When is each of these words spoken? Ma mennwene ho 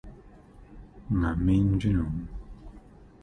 Ma 1.19 1.31
mennwene 1.43 1.91
ho 2.07 2.11